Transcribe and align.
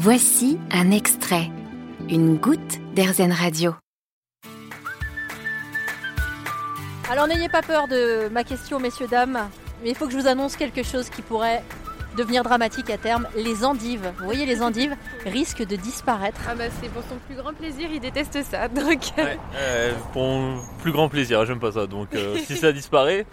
Voici 0.00 0.60
un 0.70 0.92
extrait, 0.92 1.50
une 2.08 2.36
goutte 2.36 2.78
d'Airzen 2.94 3.32
Radio. 3.32 3.74
Alors 7.10 7.26
n'ayez 7.26 7.48
pas 7.48 7.62
peur 7.62 7.88
de 7.88 8.28
ma 8.28 8.44
question, 8.44 8.78
messieurs, 8.78 9.08
dames, 9.08 9.50
mais 9.82 9.90
il 9.90 9.96
faut 9.96 10.06
que 10.06 10.12
je 10.12 10.18
vous 10.18 10.28
annonce 10.28 10.54
quelque 10.54 10.84
chose 10.84 11.10
qui 11.10 11.20
pourrait 11.20 11.64
devenir 12.16 12.44
dramatique 12.44 12.90
à 12.90 12.96
terme. 12.96 13.26
Les 13.34 13.64
endives, 13.64 14.12
vous 14.20 14.24
voyez 14.24 14.46
les 14.46 14.62
endives, 14.62 14.94
risquent 15.26 15.66
de 15.66 15.74
disparaître. 15.74 16.40
Ah 16.48 16.54
bah 16.54 16.66
c'est 16.80 16.90
pour 16.90 17.02
son 17.02 17.16
plus 17.26 17.34
grand 17.34 17.52
plaisir, 17.52 17.88
il 17.92 17.98
déteste 17.98 18.40
ça. 18.44 18.68
Donc 18.68 19.00
euh, 19.18 19.24
Ouais, 19.24 19.38
euh, 19.56 19.92
pour 20.12 20.22
mon 20.22 20.60
plus 20.80 20.92
grand 20.92 21.08
plaisir, 21.08 21.44
j'aime 21.44 21.58
pas 21.58 21.72
ça. 21.72 21.88
Donc 21.88 22.14
euh, 22.14 22.36
si 22.44 22.56
ça 22.56 22.70
disparaît, 22.70 23.26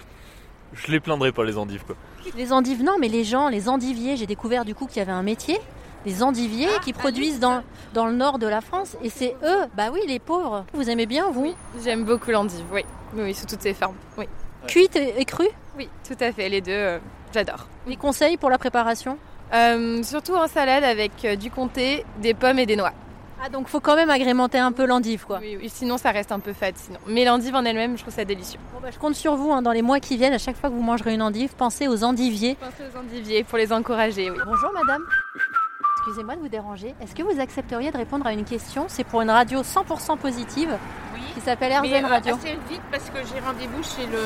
je 0.73 0.91
les 0.91 0.99
plaindrai 0.99 1.31
pas 1.31 1.43
les 1.43 1.59
endives 1.59 1.83
quoi. 1.85 1.95
Les 2.35 2.51
endives, 2.51 2.81
non, 2.81 2.95
mais 2.99 3.07
les 3.07 3.23
gens, 3.23 3.49
les 3.49 3.69
endiviers, 3.69 4.17
j'ai 4.17 4.25
découvert 4.25 4.65
du 4.65 4.73
coup 4.73 4.87
qu'il 4.87 4.97
y 4.97 5.01
avait 5.01 5.11
un 5.11 5.21
métier. 5.21 5.59
Les 6.05 6.21
endiviers 6.21 6.69
qui 6.83 6.93
produisent 6.93 7.39
dans, 7.39 7.63
dans 7.93 8.05
le 8.05 8.13
nord 8.13 8.37
de 8.37 8.45
la 8.45 8.61
France 8.61 8.95
et 9.01 9.09
c'est 9.09 9.35
eux, 9.43 9.61
bah 9.75 9.89
oui, 9.91 10.01
les 10.07 10.19
pauvres. 10.19 10.65
Vous 10.73 10.89
aimez 10.89 11.07
bien, 11.07 11.31
vous? 11.31 11.45
Oui, 11.45 11.55
j'aime 11.83 12.03
beaucoup 12.03 12.29
l'endive, 12.29 12.65
oui. 12.71 12.83
Oui, 13.15 13.23
oui, 13.23 13.33
sous 13.33 13.47
toutes 13.47 13.61
ses 13.61 13.73
formes. 13.73 13.95
Oui, 14.17 14.25
Cuite 14.67 14.95
et, 14.95 15.19
et 15.19 15.25
crue? 15.25 15.49
Oui, 15.77 15.89
tout 16.07 16.17
à 16.19 16.31
fait, 16.31 16.47
les 16.47 16.61
deux, 16.61 16.71
euh, 16.71 16.99
j'adore. 17.33 17.67
Les 17.87 17.95
conseils 17.95 18.37
pour 18.37 18.49
la 18.49 18.57
préparation? 18.57 19.17
Euh, 19.53 20.03
surtout 20.03 20.35
en 20.35 20.47
salade 20.47 20.83
avec 20.83 21.11
euh, 21.23 21.35
du 21.35 21.49
comté, 21.49 22.05
des 22.21 22.33
pommes 22.33 22.59
et 22.59 22.65
des 22.65 22.75
noix. 22.75 22.93
Ah, 23.43 23.49
donc 23.49 23.67
faut 23.67 23.79
quand 23.79 23.95
même 23.95 24.09
agrémenter 24.09 24.57
un 24.57 24.71
peu 24.71 24.85
l'endive, 24.85 25.25
quoi. 25.25 25.39
Oui, 25.39 25.57
oui, 25.59 25.69
sinon 25.69 25.97
ça 25.97 26.09
reste 26.09 26.31
un 26.31 26.39
peu 26.39 26.53
fade 26.53 26.77
sinon. 26.77 26.97
Mais 27.05 27.25
l'endive 27.25 27.53
en 27.53 27.63
elle-même, 27.63 27.95
je 27.95 28.01
trouve 28.01 28.13
ça 28.13 28.25
délicieux. 28.25 28.59
Bon, 28.73 28.79
bah, 28.81 28.89
je 28.91 28.97
compte 28.97 29.13
sur 29.13 29.35
vous, 29.35 29.51
hein, 29.51 29.61
dans 29.61 29.73
les 29.73 29.83
mois 29.83 29.99
qui 29.99 30.17
viennent, 30.17 30.33
à 30.33 30.39
chaque 30.39 30.55
fois 30.55 30.69
que 30.69 30.75
vous 30.75 30.81
mangerez 30.81 31.13
une 31.13 31.21
endive, 31.21 31.53
pensez 31.55 31.87
aux 31.87 32.03
endiviers. 32.03 32.55
Pensez 32.55 32.89
aux 32.91 32.97
endiviers 32.97 33.43
pour 33.43 33.57
les 33.57 33.71
encourager, 33.71 34.31
oui. 34.31 34.37
Bonjour 34.45 34.71
madame. 34.71 35.03
Excusez-moi 36.07 36.35
de 36.35 36.39
vous 36.41 36.49
déranger. 36.49 36.93
Est-ce 37.01 37.15
que 37.15 37.23
vous 37.23 37.39
accepteriez 37.39 37.89
de 37.91 37.97
répondre 37.97 38.27
à 38.27 38.33
une 38.33 38.43
question? 38.45 38.85
C'est 38.89 39.03
pour 39.03 39.21
une 39.21 39.31
radio 39.31 39.61
100% 39.63 40.17
positive 40.19 40.77
Oui. 41.15 41.21
qui 41.33 41.41
s'appelle 41.41 41.73
RZN 41.73 42.05
euh, 42.05 42.07
Radio. 42.07 42.35
assez 42.35 42.57
vite 42.69 42.81
parce 42.91 43.05
que 43.09 43.17
j'ai 43.33 43.39
rendez-vous 43.39 43.81
chez 43.81 44.05
le 44.05 44.19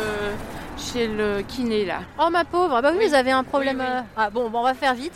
chez 0.78 1.08
le 1.08 1.42
kiné 1.48 1.86
là. 1.86 2.00
Oh 2.22 2.30
ma 2.30 2.44
pauvre, 2.44 2.76
ah 2.76 2.81
bah 2.81 2.89
oui, 2.92 2.98
Oui. 3.02 3.08
vous 3.08 3.14
avez 3.16 3.31
un 3.31 3.45
problème. 3.45 3.78
Oui, 3.80 3.86
oui. 3.88 3.95
euh, 3.98 4.02
Ah 4.17 4.30
bon, 4.30 4.50
bon, 4.50 4.59
on 4.59 4.64
va 4.64 4.73
faire 4.73 4.94
vite. 4.94 5.14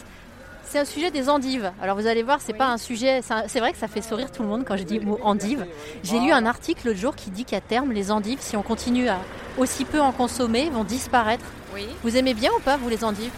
C'est 0.64 0.80
un 0.80 0.86
sujet 0.86 1.12
des 1.12 1.30
endives. 1.30 1.70
Alors 1.82 1.98
vous 1.98 2.08
allez 2.08 2.24
voir, 2.24 2.40
c'est 2.40 2.54
pas 2.54 2.68
un 2.68 2.78
sujet. 2.78 3.20
c'est 3.48 3.60
vrai 3.60 3.74
que 3.74 3.78
ça 3.78 3.90
fait 3.90 4.02
sourire 4.02 4.32
tout 4.32 4.42
le 4.42 4.48
monde 4.48 4.64
quand 4.66 4.78
je 4.78 4.84
dis 4.84 5.02
mot 5.02 5.20
endive. 5.22 5.66
J'ai 6.04 6.20
lu 6.22 6.32
un 6.32 6.46
article 6.46 6.88
l'autre 6.88 7.00
jour 7.00 7.16
qui 7.16 7.30
dit 7.30 7.44
qu'à 7.44 7.60
terme, 7.60 7.92
les 7.92 8.10
endives, 8.10 8.40
si 8.40 8.56
on 8.56 8.62
continue 8.64 9.10
à 9.10 9.18
aussi 9.58 9.84
peu 9.84 10.00
en 10.00 10.14
consommer, 10.14 10.70
vont 10.70 10.86
disparaître. 10.86 11.44
Oui. 11.76 11.86
Vous 12.04 12.16
aimez 12.16 12.34
bien 12.34 12.52
ou 12.58 12.62
pas 12.62 12.78
vous 12.78 12.88
les 12.88 13.04
endives? 13.04 13.32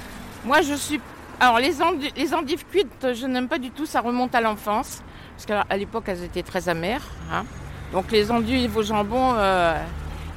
Moi 0.45 0.61
je 0.61 0.75
suis 0.75 1.01
alors 1.39 1.59
les 1.59 1.81
endives, 1.81 2.11
les 2.15 2.33
endives 2.33 2.65
cuites, 2.65 3.13
je 3.13 3.25
n'aime 3.27 3.47
pas 3.47 3.57
du 3.59 3.71
tout, 3.71 3.85
ça 3.85 4.01
remonte 4.01 4.33
à 4.35 4.41
l'enfance 4.41 5.01
parce 5.35 5.45
qu'à 5.45 5.77
l'époque 5.77 6.05
elles 6.07 6.23
étaient 6.23 6.43
très 6.43 6.69
amères. 6.69 7.03
hein. 7.31 7.45
Donc 7.91 8.11
les 8.11 8.31
endives 8.31 8.75
au 8.77 8.83
jambon, 8.83 9.33
euh, 9.35 9.75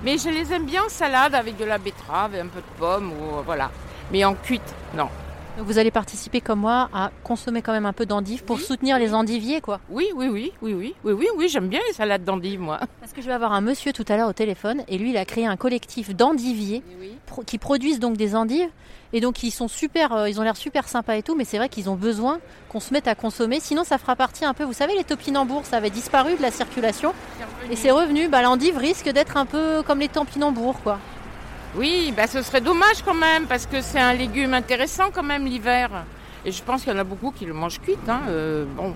mais 0.03 0.19
je 0.19 0.29
les 0.29 0.53
aime 0.53 0.65
bien 0.67 0.85
en 0.85 0.89
salade 0.89 1.35
avec 1.35 1.57
de 1.57 1.65
la 1.65 1.79
betterave 1.79 2.35
et 2.35 2.41
un 2.41 2.47
peu 2.47 2.61
de 2.61 2.79
pomme 2.79 3.13
ou 3.13 3.39
euh, 3.39 3.43
voilà. 3.45 3.71
Mais 4.11 4.25
en 4.25 4.35
cuite, 4.35 4.75
non. 4.95 5.09
Donc 5.59 5.67
vous 5.67 5.79
allez 5.79 5.91
participer 5.91 6.41
comme 6.41 6.61
moi 6.61 6.89
à 6.95 7.11
consommer 7.25 7.63
quand 7.63 7.73
même 7.73 7.85
un 7.85 7.93
peu 7.93 8.07
d'endives 8.07 8.45
pour 8.45 8.57
Oui, 8.59 8.63
soutenir 8.63 8.97
les 9.01 9.13
endiviers, 9.13 9.61
quoi. 9.61 9.81
Oui, 9.91 10.07
oui, 10.15 10.29
oui, 10.29 10.53
oui, 10.63 10.73
oui, 10.73 10.95
oui, 11.03 11.13
oui, 11.19 11.27
oui, 11.37 11.49
j'aime 11.49 11.67
bien 11.67 11.81
les 11.89 11.95
salades 11.95 12.23
d'endives 12.25 12.61
moi. 12.61 12.79
Parce 13.01 13.13
que 13.13 13.21
je 13.21 13.27
vais 13.27 13.33
avoir 13.33 13.53
un 13.53 13.61
monsieur 13.61 13.93
tout 13.93 14.05
à 14.09 14.17
l'heure 14.17 14.29
au 14.29 14.33
téléphone 14.33 14.83
et 14.87 14.99
lui, 14.99 15.11
il 15.11 15.17
a 15.17 15.25
créé 15.25 15.47
un 15.47 15.57
collectif 15.57 16.15
d'endiviers 16.15 16.85
Oui. 17.01 17.11
pro- 17.27 17.43
qui 17.43 17.59
produisent 17.59 17.99
donc 17.99 18.17
des 18.17 18.37
endives 18.37 18.69
et 19.13 19.21
donc 19.21 19.43
ils 19.43 19.51
sont 19.51 19.67
super, 19.67 20.13
euh, 20.13 20.29
ils 20.31 20.39
ont 20.39 20.45
l'air 20.45 20.57
super 20.57 20.87
sympas 20.87 21.17
et 21.17 21.23
tout, 21.25 21.35
mais 21.35 21.45
c'est 21.45 21.57
vrai 21.59 21.69
qu'ils 21.69 21.91
ont 21.91 21.97
besoin 21.97 22.39
qu'on 22.69 22.79
se 22.79 22.93
mette 22.95 23.09
à 23.09 23.17
consommer, 23.17 23.59
sinon 23.59 23.83
ça 23.83 23.99
fera 23.99 24.15
partie 24.15 24.45
un 24.45 24.55
peu, 24.55 24.63
vous 24.63 24.73
savez, 24.73 24.95
les 24.97 25.03
topinambours, 25.03 25.65
ça 25.67 25.79
avait 25.79 25.91
disparu 25.91 26.37
de 26.37 26.43
la 26.43 26.53
circulation 26.53 27.13
et 27.69 27.75
c'est 27.75 27.91
revenu. 27.91 28.29
Bah, 28.29 28.43
l'endive 28.43 28.77
risque 28.77 29.09
d'être 29.09 29.37
un 29.37 29.45
peu 29.47 29.83
comme 29.85 29.99
les 29.99 30.09
topinambours, 30.09 30.81
quoi. 30.83 31.01
Oui, 31.77 32.13
bah 32.17 32.27
ce 32.27 32.43
serait 32.43 32.61
dommage 32.61 33.03
quand 33.05 33.15
même, 33.15 33.47
parce 33.47 33.67
que 33.67 33.81
c'est 33.81 34.01
un 34.01 34.15
légume 34.15 34.55
intéressant 34.55 35.11
quand 35.13 35.23
même 35.23 35.47
l'hiver. 35.47 35.91
Et 36.45 36.53
je 36.53 36.63
pense 36.63 36.83
qu'il 36.83 36.93
y 36.93 36.97
en 36.97 36.99
a 36.99 37.05
beaucoup 37.05 37.31
qui 37.31 37.47
le 37.47 37.53
mangent 37.53 37.81
cuite. 37.81 38.09
Hein. 38.09 38.23
euh, 38.29 38.65
bon. 38.77 38.95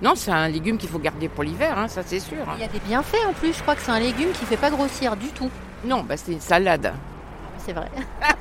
Non, 0.00 0.14
c'est 0.14 0.30
un 0.30 0.48
légume 0.48 0.78
qu'il 0.78 0.88
faut 0.88 0.98
garder 0.98 1.28
pour 1.28 1.42
l'hiver, 1.42 1.76
hein, 1.76 1.88
ça 1.88 2.02
c'est 2.04 2.20
sûr. 2.20 2.38
Il 2.56 2.60
y 2.60 2.64
a 2.64 2.68
des 2.68 2.78
bienfaits 2.80 3.26
en 3.28 3.32
plus. 3.32 3.52
Je 3.52 3.62
crois 3.62 3.74
que 3.74 3.82
c'est 3.82 3.90
un 3.90 3.98
légume 3.98 4.30
qui 4.30 4.44
fait 4.44 4.56
pas 4.56 4.70
grossir 4.70 5.16
du 5.16 5.28
tout. 5.28 5.50
Non, 5.84 6.02
bah 6.02 6.16
c'est 6.16 6.32
une 6.32 6.40
salade. 6.40 6.92
C'est 7.58 7.72
vrai. 7.72 7.90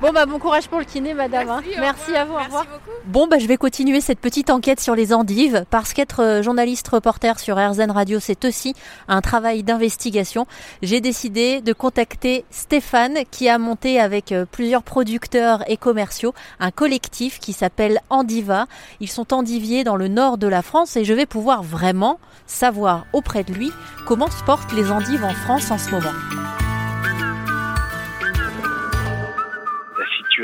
bon 0.00 0.12
bah 0.12 0.26
bon 0.26 0.38
courage 0.38 0.68
pour 0.68 0.78
le 0.78 0.84
kiné, 0.84 1.14
madame. 1.14 1.48
hein. 1.48 1.62
Merci, 1.78 1.78
au 1.78 1.80
Merci 1.80 2.12
revoir. 2.12 2.20
à 2.20 2.24
vous. 2.26 2.32
Au 2.34 2.44
revoir. 2.44 2.64
Beaucoup. 2.64 2.90
Bon, 3.06 3.28
bah, 3.28 3.38
je 3.38 3.46
vais 3.46 3.56
continuer 3.56 4.00
cette 4.00 4.18
petite 4.18 4.50
enquête 4.50 4.80
sur 4.80 4.96
les 4.96 5.12
endives 5.14 5.64
parce 5.70 5.92
qu'être 5.92 6.22
euh, 6.22 6.42
journaliste 6.42 6.88
reporter 6.88 7.38
sur 7.38 7.56
RZN 7.56 7.92
Radio, 7.92 8.18
c'est 8.20 8.44
aussi 8.44 8.74
un 9.06 9.20
travail 9.20 9.62
d'investigation. 9.62 10.46
J'ai 10.82 11.00
décidé 11.00 11.60
de 11.60 11.72
contacter 11.72 12.44
Stéphane 12.50 13.18
qui 13.30 13.48
a 13.48 13.58
monté 13.58 14.00
avec 14.00 14.32
euh, 14.32 14.44
plusieurs 14.50 14.82
producteurs 14.82 15.62
et 15.70 15.76
commerciaux 15.76 16.34
un 16.58 16.72
collectif 16.72 17.38
qui 17.38 17.52
s'appelle 17.52 18.00
Endiva. 18.10 18.66
Ils 19.00 19.10
sont 19.10 19.32
endiviers 19.32 19.84
dans 19.84 19.96
le 19.96 20.08
nord 20.08 20.36
de 20.36 20.48
la 20.48 20.62
France 20.62 20.96
et 20.96 21.04
je 21.04 21.12
vais 21.14 21.26
pouvoir 21.26 21.62
vraiment 21.62 22.18
savoir 22.46 23.04
auprès 23.12 23.44
de 23.44 23.52
lui 23.52 23.70
comment 24.04 24.30
se 24.30 24.42
portent 24.44 24.72
les 24.72 24.90
endives 24.90 25.24
en 25.24 25.34
France 25.34 25.70
en 25.70 25.78
ce 25.78 25.90
moment. 25.90 26.10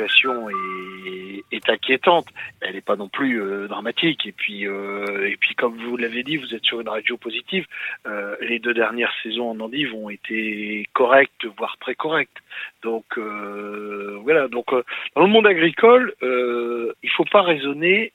Est, 0.00 1.68
inquiétante. 1.68 2.26
Elle 2.60 2.74
n'est 2.74 2.80
pas 2.80 2.96
non 2.96 3.08
plus 3.08 3.40
euh, 3.40 3.68
dramatique. 3.68 4.26
Et 4.26 4.32
puis, 4.32 4.66
euh, 4.66 5.28
et 5.28 5.36
puis, 5.36 5.54
comme 5.54 5.76
vous 5.76 5.96
l'avez 5.96 6.22
dit, 6.22 6.36
vous 6.36 6.54
êtes 6.54 6.64
sur 6.64 6.80
une 6.80 6.88
radio 6.88 7.16
positive. 7.16 7.66
Euh, 8.06 8.36
les 8.40 8.58
deux 8.58 8.74
dernières 8.74 9.12
saisons 9.22 9.50
en 9.50 9.60
endive 9.60 9.94
ont 9.94 10.10
été 10.10 10.86
correctes, 10.92 11.46
voire 11.56 11.76
très 11.80 11.94
correctes. 11.94 12.38
Donc 12.82 13.04
voilà. 13.18 14.48
Donc 14.48 14.66
dans 14.70 15.22
le 15.22 15.28
monde 15.28 15.46
agricole, 15.46 16.14
il 16.22 17.10
faut 17.16 17.24
pas 17.24 17.42
raisonner 17.42 18.12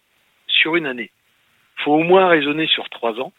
sur 0.48 0.76
une 0.76 0.86
année. 0.86 1.12
Il 1.80 1.84
faut 1.84 1.94
au 1.94 2.04
moins 2.04 2.28
raisonner 2.28 2.68
sur 2.68 2.90
trois 2.90 3.14
ans 3.20 3.32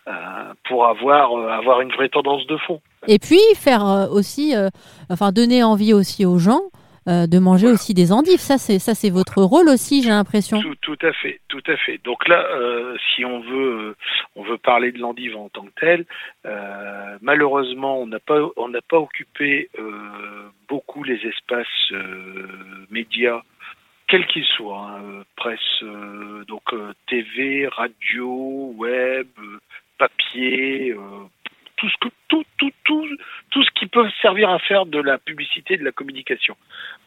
pour 0.64 0.86
avoir 0.86 1.36
avoir 1.50 1.80
une 1.80 1.90
vraie 1.90 2.08
tendance 2.08 2.46
de 2.46 2.56
fond. 2.56 2.80
Et 3.06 3.18
puis 3.18 3.40
faire 3.56 4.08
aussi, 4.10 4.54
enfin 5.10 5.32
donner 5.32 5.62
envie 5.62 5.92
aussi 5.92 6.24
aux 6.24 6.38
gens 6.38 6.62
euh, 7.08 7.26
de 7.26 7.38
manger 7.38 7.62
Voilà. 7.66 7.74
aussi 7.74 7.94
des 7.94 8.12
endives. 8.12 8.38
Ça, 8.40 8.58
c'est 8.58 8.78
ça, 8.78 8.94
c'est 8.94 9.10
votre 9.10 9.42
rôle 9.42 9.68
aussi, 9.68 10.02
j'ai 10.02 10.10
l'impression. 10.10 10.60
Tout, 10.60 10.74
tout 10.82 10.98
à 11.06 11.12
fait, 11.12 11.40
tout 11.48 11.62
à 11.66 11.76
fait. 11.76 11.98
Donc 12.04 12.28
là, 12.28 12.44
euh, 12.52 12.96
si 13.14 13.24
on 13.24 13.40
veut, 13.40 13.96
on 14.36 14.42
veut 14.42 14.58
parler 14.58 14.92
de 14.92 14.98
l'endive 14.98 15.36
en 15.36 15.48
tant 15.48 15.62
que 15.64 15.80
telle, 15.80 16.04
euh, 16.46 17.16
malheureusement, 17.22 17.98
on 18.00 18.06
n'a 18.06 18.20
pas, 18.20 18.38
on 18.56 18.68
n'a 18.68 18.82
pas 18.82 18.98
occupé 18.98 19.70
beaucoup 20.68 21.02
les 21.02 21.16
espaces 21.26 21.92
médias, 22.90 23.42
quels 24.08 24.26
qu'ils 24.26 24.44
soient, 24.44 24.88
hein, 24.98 25.22
presse, 25.36 25.82
euh, 25.82 26.44
donc 26.46 26.62
euh, 26.72 26.92
TV, 27.06 27.68
radio, 27.68 28.72
web, 28.76 29.28
papier. 29.98 30.92
euh, 30.92 30.98
tout 31.76 31.88
ce 31.88 31.96
que 32.00 32.08
tout 32.28 32.42
tout 32.56 32.72
tout 32.84 33.06
tout 33.50 33.62
ce 33.62 33.70
qui 33.78 33.86
peut 33.86 34.00
servir 34.28 34.50
à 34.50 34.58
faire 34.58 34.84
de 34.84 35.00
la 35.00 35.16
publicité, 35.16 35.78
de 35.78 35.84
la 35.84 35.92
communication. 35.92 36.54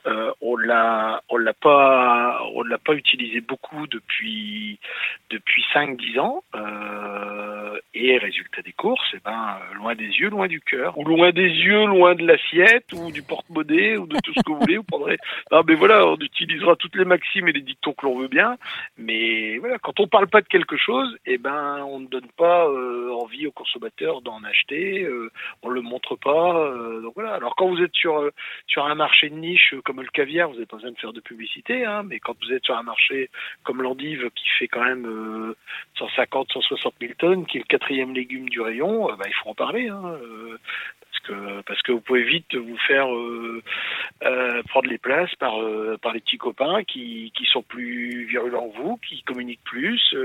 Euh, 0.08 0.32
on 0.42 0.58
l'a 0.58 1.22
on 1.30 1.38
l'a 1.38 1.54
pas 1.54 2.42
on 2.56 2.64
l'a 2.64 2.80
pas 2.80 2.94
utilisé 2.94 3.42
beaucoup 3.42 3.86
depuis 3.86 4.80
depuis 5.30 5.64
5 5.72 5.98
10 5.98 6.18
ans 6.18 6.44
euh, 6.56 7.78
et 8.08 8.18
résultat 8.18 8.62
des 8.62 8.72
courses 8.74 9.14
eh 9.14 9.20
ben 9.24 9.58
euh, 9.72 9.76
loin 9.76 9.96
des 9.96 10.08
yeux 10.08 10.30
loin 10.30 10.48
du 10.48 10.62
cœur 10.62 10.98
ou 10.98 11.04
loin 11.04 11.32
des 11.32 11.50
yeux 11.50 11.86
loin 11.86 12.16
de 12.16 12.26
l'assiette 12.26 12.92
ou 12.94 13.12
du 13.12 13.22
porte-monnaie 13.22 13.98
ou 13.98 14.08
de 14.08 14.18
tout 14.24 14.34
ce 14.36 14.42
que 14.44 14.52
vous 14.52 14.60
voulez 14.60 14.78
vous 14.78 14.84
prendrez. 14.84 15.18
Non 15.52 15.62
voilà 15.78 16.08
on 16.08 16.18
utilisera 16.18 16.76
toutes 16.76 16.96
les 16.96 17.06
maximes 17.06 17.48
et 17.48 17.54
les 17.54 17.62
dictons 17.62 17.94
que 17.94 18.06
l'on 18.06 18.20
veut 18.20 18.28
bien 18.28 18.58
mais 18.98 19.58
voilà 19.58 19.78
quand 19.80 20.00
on 20.00 20.08
parle 20.08 20.28
pas 20.28 20.42
de 20.42 20.48
quelque 20.48 20.78
chose 20.78 21.18
eh 21.26 21.38
ben 21.38 21.84
on 21.86 22.00
ne 22.00 22.08
donne 22.08 22.30
pas 22.38 22.68
euh, 22.68 23.12
envie 23.14 23.48
aux 23.48 23.52
consommateurs 23.52 24.22
d'en 24.22 24.44
acheter 24.44 25.04
euh, 25.04 25.32
on 25.62 25.70
le 25.70 25.82
montre 25.82 26.16
pas 26.16 26.58
euh, 26.58 27.02
donc 27.02 27.14
voilà. 27.16 27.34
Alors 27.34 27.56
quand 27.56 27.68
vous 27.68 27.82
êtes 27.82 27.96
sur 27.96 28.30
sur 28.68 28.86
un 28.86 28.96
marché 28.96 29.30
de 29.30 29.36
niche 29.36 29.76
comme 29.86 30.02
le 30.02 30.08
caviar, 30.08 30.50
vous 30.50 30.56
n'avez 30.56 30.66
pas 30.66 30.78
besoin 30.78 30.92
de 30.92 30.98
faire 30.98 31.14
de 31.14 31.20
publicité, 31.20 31.86
hein, 31.86 32.04
mais 32.04 32.20
quand 32.20 32.36
vous 32.42 32.54
êtes 32.54 32.64
sur 32.64 32.78
un 32.78 32.84
marché 32.84 33.30
comme 33.64 33.82
l'endive 33.82 34.30
qui 34.36 34.50
fait 34.60 34.68
quand 34.68 34.84
même 34.84 35.06
euh, 35.06 35.56
150, 35.98 36.52
160 36.52 36.94
000 37.00 37.14
tonnes, 37.18 37.46
qui 37.46 37.58
est 37.58 37.62
le 37.62 37.66
quatrième 37.66 37.91
légume 37.92 38.50
du 38.50 38.62
rayon, 38.62 39.10
euh, 39.10 39.16
bah, 39.16 39.26
il 39.28 39.34
faut 39.34 39.50
en 39.50 39.56
parler. 39.56 39.88
Hein, 39.88 40.02
euh, 40.06 40.58
parce 41.02 41.20
que 41.24 41.62
parce 41.62 41.82
que 41.82 41.92
vous 41.92 42.02
pouvez 42.02 42.24
vite 42.24 42.56
vous 42.56 42.78
faire 42.88 43.14
euh, 43.14 43.62
prendre 44.70 44.90
les 44.90 44.98
places 44.98 45.34
par 45.36 45.54
par 46.02 46.14
les 46.14 46.20
petits 46.20 46.38
copains 46.38 46.84
qui 46.84 47.32
qui 47.36 47.46
sont 47.46 47.62
plus 47.62 48.26
virulents 48.26 48.70
que 48.70 48.78
vous, 48.78 48.98
qui 48.98 49.22
communiquent 49.24 49.64
plus, 49.64 50.16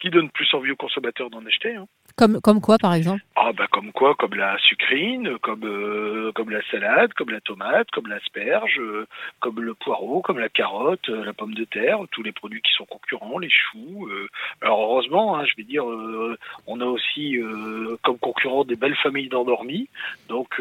qui 0.00 0.10
donnent 0.10 0.30
plus 0.30 0.52
envie 0.54 0.70
aux 0.70 0.76
consommateurs 0.76 1.30
d'en 1.30 1.44
acheter. 1.44 1.74
Hein. 1.74 1.86
Comme, 2.16 2.40
comme 2.40 2.62
quoi, 2.62 2.78
par 2.78 2.94
exemple? 2.94 3.22
Ah 3.38 3.52
bah 3.52 3.66
comme 3.70 3.92
quoi, 3.92 4.14
comme 4.14 4.34
la 4.34 4.56
sucrine, 4.58 5.38
comme 5.40 5.64
euh, 5.64 6.32
comme 6.32 6.48
la 6.48 6.62
salade, 6.70 7.12
comme 7.12 7.28
la 7.28 7.42
tomate, 7.42 7.90
comme 7.90 8.06
l'asperge, 8.06 8.80
euh, 8.80 9.06
comme 9.38 9.60
le 9.60 9.74
poireau, 9.74 10.22
comme 10.22 10.38
la 10.38 10.48
carotte, 10.48 11.10
euh, 11.10 11.22
la 11.22 11.34
pomme 11.34 11.52
de 11.52 11.64
terre, 11.64 11.98
tous 12.10 12.22
les 12.22 12.32
produits 12.32 12.62
qui 12.62 12.72
sont 12.72 12.86
concurrents, 12.86 13.38
les 13.38 13.50
choux. 13.50 14.08
alors 14.62 14.80
heureusement, 14.80 15.36
hein, 15.36 15.44
je 15.44 15.54
vais 15.58 15.64
dire, 15.64 15.84
on 16.66 16.80
a 16.80 16.84
aussi 16.86 17.38
comme 18.02 18.18
concurrent 18.18 18.64
des 18.64 18.76
belles 18.76 18.96
familles 18.96 19.28
d'endormis, 19.28 19.88
donc, 20.30 20.60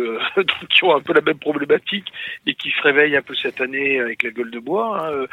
qui 0.69 0.83
ont 0.83 0.93
un 0.93 1.01
peu 1.01 1.13
la 1.13 1.21
même 1.21 1.39
problématique 1.39 2.11
et 2.45 2.53
qui 2.53 2.71
se 2.71 2.81
réveillent 2.81 3.15
un 3.15 3.21
peu 3.21 3.35
cette 3.35 3.61
année 3.61 4.01
avec 4.01 4.23
la 4.23 4.31
gueule 4.31 4.51
de 4.51 4.59
bois. 4.59 5.07
Hein, 5.07 5.25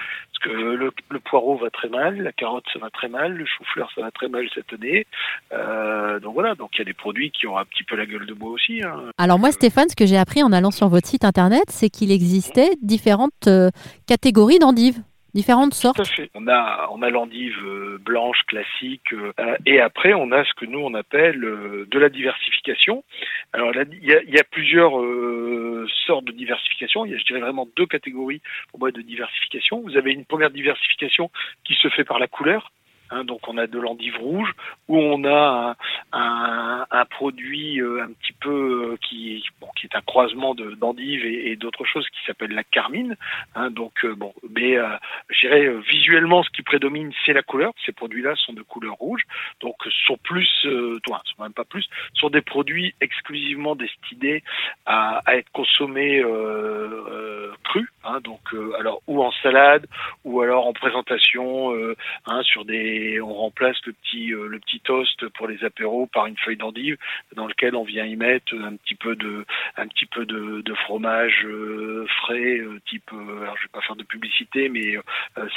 le, 0.48 0.90
poireau 1.20 1.56
va 1.56 1.70
très 1.70 1.88
mal, 1.88 2.20
la 2.20 2.32
carotte 2.32 2.64
ça 2.72 2.78
va 2.78 2.90
très 2.90 3.08
mal, 3.08 3.32
le 3.34 3.44
chou-fleur 3.46 3.90
ça 3.94 4.02
va 4.02 4.10
très 4.10 4.28
mal 4.28 4.46
cette 4.54 4.72
année. 4.72 5.06
Euh, 5.52 6.20
donc 6.20 6.34
voilà, 6.34 6.54
donc 6.54 6.70
il 6.74 6.78
y 6.78 6.82
a 6.82 6.84
des 6.84 6.94
produits 6.94 7.30
qui 7.30 7.46
ont 7.46 7.56
un 7.58 7.64
petit 7.64 7.84
peu 7.84 7.96
la 7.96 8.06
gueule 8.06 8.26
de 8.26 8.34
bois 8.34 8.50
aussi. 8.50 8.82
Hein. 8.82 9.10
Alors 9.18 9.38
moi 9.38 9.52
Stéphane, 9.52 9.88
ce 9.88 9.96
que 9.96 10.06
j'ai 10.06 10.18
appris 10.18 10.42
en 10.42 10.52
allant 10.52 10.70
sur 10.70 10.88
votre 10.88 11.06
site 11.06 11.24
internet, 11.24 11.64
c'est 11.68 11.90
qu'il 11.90 12.10
existait 12.10 12.70
différentes 12.82 13.46
euh, 13.46 13.70
catégories 14.06 14.58
d'endives 14.58 15.00
différentes 15.34 15.74
sortes. 15.74 15.96
Tout 15.96 16.02
à 16.02 16.04
fait. 16.04 16.30
On 16.34 16.46
a 16.48 16.88
on 16.92 17.02
a 17.02 17.10
l'endive 17.10 17.58
euh, 17.64 17.98
blanche 18.00 18.42
classique 18.46 19.14
et 19.66 19.80
après 19.80 20.14
on 20.14 20.32
a 20.32 20.44
ce 20.44 20.52
que 20.54 20.66
nous 20.66 20.80
on 20.80 20.94
appelle 20.94 21.40
de 21.40 21.98
la 21.98 22.08
diversification. 22.08 23.04
Alors 23.52 23.72
il 23.74 24.04
y 24.04 24.14
a, 24.14 24.22
y 24.22 24.38
a, 24.38 24.44
plusieurs 24.44 24.92
sortes 26.06 26.24
de 26.24 26.32
diversification. 26.32 27.04
Il 27.04 27.12
y 27.12 27.14
a 27.14 27.18
je 27.18 27.24
dirais 27.24 27.40
vraiment 27.40 27.68
deux 27.76 27.86
catégories 27.86 28.42
pour 28.70 28.80
moi 28.80 28.90
de 28.90 29.00
diversification. 29.00 29.80
Vous 29.80 29.96
avez 29.96 30.12
une 30.12 30.24
première 30.24 30.50
diversification 30.50 31.30
qui 31.64 31.74
se 31.74 31.88
fait 31.88 32.04
par 32.04 32.18
la 32.18 32.28
couleur. 32.28 32.70
Hein, 33.12 33.24
donc 33.24 33.46
on 33.46 33.58
a 33.58 33.66
de 33.66 33.78
l'endive 33.78 34.16
rouge 34.16 34.50
où 34.88 34.96
on 34.96 35.24
a 35.26 35.76
un, 36.12 37.04
produit 37.10 37.80
euh, 37.80 38.02
un 38.02 38.12
petit 38.12 38.32
peu 38.32 38.92
euh, 38.92 38.96
qui, 39.06 39.44
qui 39.76 39.86
est 39.86 39.94
un 39.94 40.00
croisement 40.00 40.54
d'endive 40.54 41.26
et, 41.26 41.54
d'autres 41.56 41.84
choses 41.84 42.08
qui 42.08 42.24
s'appelle 42.26 42.52
la 42.52 42.64
carmine. 42.64 43.16
Hein, 43.54 43.70
donc 43.70 44.04
euh, 44.04 44.14
bon, 44.14 44.32
mais 44.50 44.76
je 45.28 45.40
dirais 45.40 45.68
visuellement 45.90 46.42
ce 46.42 46.48
qui 46.50 46.62
prédomine 46.62 47.12
c'est 47.26 47.34
la 47.34 47.42
couleur. 47.42 47.72
Ces 47.84 47.92
produits-là 47.92 48.34
sont 48.36 48.54
de 48.54 48.62
couleur 48.62 48.94
rouge, 48.94 49.22
donc 49.60 49.76
sont 50.06 50.16
plus, 50.22 50.48
euh, 50.64 50.98
sont 51.06 51.42
même 51.42 51.52
pas 51.52 51.64
plus, 51.64 51.86
sont 52.14 52.30
des 52.30 52.40
produits 52.40 52.94
exclusivement 53.02 53.76
destinés 53.76 54.42
à, 54.86 55.20
être 55.34 55.50
consommés 55.52 56.22
crus. 57.64 57.88
Hein, 58.04 58.20
donc 58.24 58.40
alors 58.78 59.02
ou 59.06 59.22
en 59.22 59.32
salade 59.42 59.86
ou 60.24 60.40
alors 60.40 60.66
en 60.66 60.72
présentation 60.72 61.72
sur 62.42 62.64
des 62.64 63.01
on 63.20 63.32
remplace 63.32 63.76
le 63.86 63.92
petit 63.92 64.32
euh, 64.32 64.48
le 64.48 64.58
petit 64.58 64.80
toast 64.80 65.28
pour 65.30 65.46
les 65.48 65.64
apéros 65.64 66.06
par 66.06 66.26
une 66.26 66.36
feuille 66.36 66.56
d'endive 66.56 66.96
dans 67.34 67.46
lequel 67.46 67.76
on 67.76 67.84
vient 67.84 68.04
y 68.04 68.16
mettre 68.16 68.54
un 68.54 68.76
petit 68.76 68.94
peu 68.94 69.16
de 69.16 69.44
un 69.76 69.86
petit 69.88 70.06
peu 70.06 70.26
de, 70.26 70.74
fromage 70.86 71.44
euh, 71.44 72.06
frais 72.22 72.58
euh, 72.58 72.80
type 72.88 73.10
alors 73.12 73.56
je 73.56 73.62
vais 73.62 73.72
pas 73.72 73.80
faire 73.82 73.96
de 73.96 74.02
publicité 74.02 74.68
mais 74.68 74.96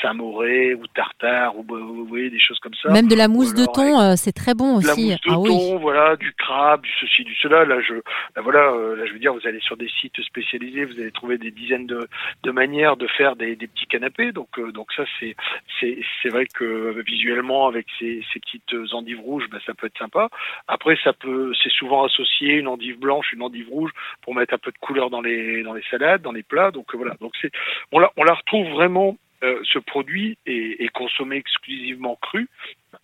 Saint-Moré 0.02 0.74
ou 0.74 0.86
tartare 0.88 1.58
ou 1.58 1.64
vous 1.64 2.06
voyez 2.06 2.30
des 2.30 2.40
choses 2.40 2.60
comme 2.60 2.74
ça. 2.82 2.92
Même 2.92 3.08
de 3.08 3.16
la 3.16 3.28
mousse 3.28 3.54
de 3.54 3.66
thon, 3.66 4.16
c'est 4.16 4.34
très 4.34 4.54
bon 4.54 4.78
aussi. 4.78 4.88
La 4.88 4.96
mousse 4.96 5.22
de 5.22 5.30
ah 5.30 5.48
thon, 5.48 5.78
voilà, 5.80 6.16
du 6.16 6.34
crabe, 6.34 6.82
du 6.82 6.92
ceci, 7.00 7.24
du 7.24 7.34
cela. 7.36 7.66
Là, 7.66 7.80
je, 7.82 7.94
voilà, 8.40 8.72
là, 8.96 9.06
je 9.06 9.14
veux 9.14 9.20
dire, 9.20 9.34
vous 9.34 9.48
allez 9.48 9.60
sur 9.62 9.78
des 9.78 9.90
sites 10.02 10.22
spécialisés, 10.22 10.86
vous 10.86 11.00
allez 11.00 11.12
trouver 11.12 11.38
des 11.38 11.52
dizaines 11.52 11.88
de, 11.88 12.08
de 12.44 12.52
manières 12.52 12.98
de 12.98 13.08
faire 13.08 13.36
des, 13.36 13.56
des 13.56 13.68
petits 13.68 13.88
canapés. 13.88 14.32
Donc, 14.32 14.60
donc 14.74 14.92
ça, 14.94 15.04
c'est, 15.20 15.36
c'est, 15.80 15.98
c'est 16.22 16.30
vrai 16.30 16.46
que 16.46 17.02
visuellement 17.06 17.35
avec 17.68 17.88
ces, 18.00 18.22
petites 18.34 18.94
endives 18.94 19.20
rouges, 19.20 19.50
ben, 19.50 19.60
ça 19.66 19.74
peut 19.74 19.88
être 19.88 19.98
sympa. 19.98 20.30
Après, 20.68 20.98
ça 21.04 21.14
peut, 21.14 21.54
c'est 21.64 21.72
souvent 21.72 22.04
associé 22.04 22.54
une 22.54 22.68
endive 22.68 23.00
blanche, 23.00 23.34
une 23.34 23.42
endive 23.42 23.70
rouge 23.70 23.92
pour 24.22 24.36
mettre 24.36 24.54
un 24.54 24.58
peu 24.58 24.72
de 24.72 24.78
couleur 24.78 25.10
dans 25.10 25.22
les 25.22 25.64
dans 25.64 25.74
les 25.74 25.84
salades, 25.90 26.22
dans 26.22 26.32
les 26.32 26.44
plats. 26.44 26.72
Donc 26.72 26.94
voilà. 26.96 27.16
Donc 27.22 27.34
c'est, 27.42 27.52
on 27.92 28.00
la 28.00 28.34
retrouve 28.34 28.68
vraiment 28.70 29.18
euh, 29.44 29.60
ce 29.72 29.80
produit 29.80 30.38
est, 30.46 30.90
consommé 30.94 31.36
exclusivement 31.36 32.18
cru. 32.22 32.48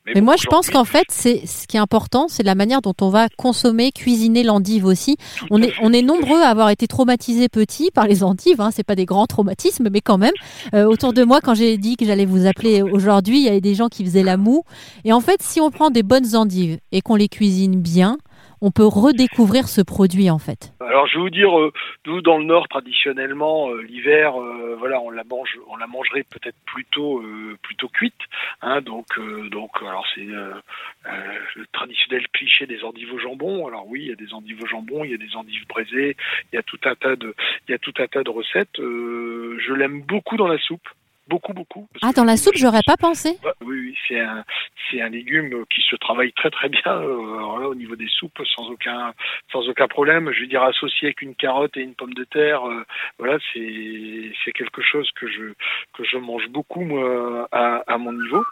Mais, 0.05 0.21
moi, 0.21 0.35
je 0.37 0.47
pense 0.47 0.69
qu'en 0.69 0.85
fait, 0.85 1.05
c'est 1.09 1.45
ce 1.45 1.67
qui 1.67 1.75
est 1.75 1.79
important, 1.79 2.27
c'est 2.29 2.43
la 2.43 2.55
manière 2.55 2.81
dont 2.81 2.93
on 3.01 3.09
va 3.09 3.27
consommer, 3.37 3.91
cuisiner 3.91 4.43
l'endive 4.43 4.85
aussi. 4.85 5.17
On 5.49 5.61
est, 5.61 5.73
on 5.81 5.91
est 5.91 6.01
nombreux 6.01 6.41
à 6.41 6.47
avoir 6.47 6.69
été 6.69 6.87
traumatisés 6.87 7.49
petits 7.49 7.91
par 7.91 8.07
les 8.07 8.23
endives. 8.23 8.61
Hein. 8.61 8.69
C'est 8.71 8.85
pas 8.85 8.95
des 8.95 9.05
grands 9.05 9.27
traumatismes, 9.27 9.89
mais 9.91 10.01
quand 10.01 10.17
même. 10.17 10.33
Euh, 10.73 10.85
autour 10.85 11.13
de 11.13 11.23
moi, 11.23 11.41
quand 11.41 11.53
j'ai 11.53 11.77
dit 11.77 11.97
que 11.97 12.05
j'allais 12.05 12.25
vous 12.25 12.47
appeler 12.47 12.81
aujourd'hui, 12.81 13.39
il 13.39 13.43
y 13.43 13.49
avait 13.49 13.61
des 13.61 13.75
gens 13.75 13.89
qui 13.89 14.03
faisaient 14.05 14.23
la 14.23 14.37
moue. 14.37 14.63
Et 15.03 15.11
en 15.11 15.19
fait, 15.19 15.41
si 15.41 15.59
on 15.59 15.69
prend 15.69 15.89
des 15.89 16.03
bonnes 16.03 16.35
endives 16.35 16.79
et 16.91 17.01
qu'on 17.01 17.15
les 17.15 17.29
cuisine 17.29 17.81
bien, 17.81 18.17
on 18.61 18.71
peut 18.71 18.85
redécouvrir 18.85 19.67
ce 19.67 19.81
produit 19.81 20.29
en 20.29 20.37
fait 20.37 20.73
Alors 20.79 21.07
je 21.07 21.15
vais 21.15 21.21
vous 21.21 21.29
dire, 21.29 21.59
euh, 21.59 21.73
nous 22.05 22.21
dans 22.21 22.37
le 22.37 22.45
Nord 22.45 22.67
traditionnellement 22.67 23.69
euh, 23.71 23.81
l'hiver, 23.81 24.39
euh, 24.39 24.75
voilà, 24.77 25.01
on 25.01 25.09
la 25.09 25.23
mange, 25.23 25.57
on 25.67 25.77
la 25.77 25.87
mangerait 25.87 26.23
peut-être 26.23 26.57
plutôt 26.65 27.23
plutôt 27.63 27.89
cuite, 27.89 28.13
hein, 28.61 28.81
donc 28.81 29.07
donc 29.49 29.71
alors 29.81 30.05
c'est 30.15 30.21
le 30.21 31.65
traditionnel 31.73 32.27
cliché 32.33 32.65
des 32.65 32.83
endives 32.83 33.13
au 33.13 33.19
jambon. 33.19 33.67
Alors 33.67 33.87
oui, 33.87 34.01
il 34.03 34.07
y 34.09 34.11
a 34.11 34.15
des 34.15 34.33
endives 34.33 34.61
au 34.63 34.67
jambon, 34.67 35.03
il 35.03 35.11
y 35.11 35.15
a 35.15 35.17
des 35.17 35.35
endives 35.35 35.67
braisées, 35.67 36.15
il 36.51 36.55
y 36.55 36.59
a 36.59 36.63
tout 36.63 36.79
un 36.85 36.95
tas 36.95 37.15
de 37.15 37.35
il 37.67 37.71
y 37.71 37.75
a 37.75 37.79
tout 37.79 37.93
un 37.97 38.07
tas 38.07 38.23
de 38.23 38.29
recettes. 38.29 38.77
je 38.77 39.73
l'aime 39.73 40.01
beaucoup 40.01 40.37
dans 40.37 40.47
la 40.47 40.59
soupe 40.59 40.87
beaucoup, 41.31 41.53
beaucoup. 41.53 41.87
Ah, 42.01 42.11
dans 42.13 42.25
la 42.25 42.35
soupe, 42.35 42.57
j'aurais 42.57 42.85
pas 42.85 42.97
pensé. 42.97 43.37
oui, 43.61 43.79
oui 43.85 43.97
c'est 44.07 44.19
un, 44.19 44.43
c'est 44.89 45.01
un 45.01 45.09
légume 45.09 45.65
qui 45.73 45.81
se 45.89 45.95
travaille 45.95 46.33
très 46.33 46.51
très 46.51 46.67
bien 46.67 46.91
euh, 46.91 47.71
au 47.71 47.75
niveau 47.75 47.95
des 47.95 48.09
soupes 48.09 48.41
sans 48.53 48.69
aucun, 48.69 49.13
sans 49.51 49.67
aucun 49.69 49.87
problème. 49.87 50.31
Je 50.33 50.41
veux 50.41 50.47
dire 50.47 50.63
associé 50.63 51.07
avec 51.07 51.21
une 51.21 51.35
carotte 51.35 51.77
et 51.77 51.81
une 51.81 51.95
pomme 51.95 52.13
de 52.13 52.25
terre, 52.25 52.67
euh, 52.67 52.83
voilà, 53.17 53.37
c'est, 53.53 54.33
c'est 54.43 54.51
quelque 54.51 54.81
chose 54.81 55.09
que 55.15 55.27
je, 55.27 55.53
que 55.93 56.03
je 56.03 56.17
mange 56.17 56.47
beaucoup 56.49 56.81
moi 56.81 57.47
à, 57.53 57.81
à 57.87 57.97
mon 57.97 58.11
niveau. 58.11 58.43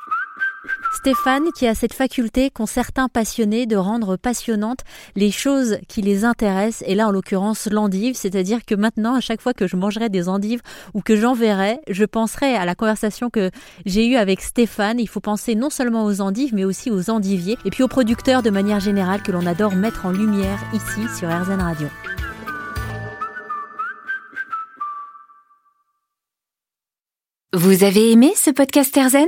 Stéphane 0.93 1.51
qui 1.55 1.65
a 1.67 1.75
cette 1.75 1.93
faculté 1.93 2.49
qu'ont 2.49 2.65
certains 2.65 3.07
passionnés 3.07 3.65
de 3.65 3.77
rendre 3.77 4.17
passionnantes 4.17 4.81
les 5.15 5.31
choses 5.31 5.77
qui 5.87 6.01
les 6.01 6.25
intéressent, 6.25 6.83
et 6.87 6.95
là 6.95 7.07
en 7.07 7.11
l'occurrence 7.11 7.67
l'endive, 7.67 8.15
c'est-à-dire 8.15 8.65
que 8.65 8.75
maintenant 8.75 9.15
à 9.15 9.21
chaque 9.21 9.41
fois 9.41 9.53
que 9.53 9.67
je 9.67 9.77
mangerai 9.77 10.09
des 10.09 10.27
endives 10.27 10.61
ou 10.93 11.01
que 11.01 11.15
j'en 11.15 11.33
verrai, 11.33 11.79
je 11.89 12.03
penserai 12.03 12.55
à 12.55 12.65
la 12.65 12.75
conversation 12.75 13.29
que 13.29 13.51
j'ai 13.85 14.07
eue 14.07 14.15
avec 14.15 14.41
Stéphane. 14.41 14.99
Il 14.99 15.07
faut 15.07 15.21
penser 15.21 15.55
non 15.55 15.69
seulement 15.69 16.03
aux 16.05 16.21
endives 16.21 16.53
mais 16.53 16.65
aussi 16.65 16.91
aux 16.91 17.09
endiviers 17.09 17.57
et 17.63 17.69
puis 17.69 17.83
aux 17.83 17.87
producteurs 17.87 18.43
de 18.43 18.49
manière 18.49 18.79
générale 18.79 19.21
que 19.21 19.31
l'on 19.31 19.45
adore 19.45 19.75
mettre 19.75 20.05
en 20.05 20.11
lumière 20.11 20.59
ici 20.73 21.01
sur 21.17 21.29
RZN 21.29 21.61
Radio. 21.61 21.87
Vous 27.53 27.83
avez 27.83 28.11
aimé 28.11 28.33
ce 28.35 28.51
podcast 28.51 28.95
RZN 28.95 29.27